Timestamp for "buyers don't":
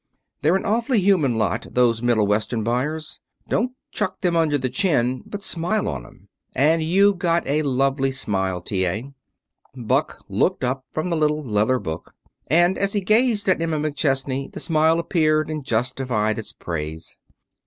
2.63-3.73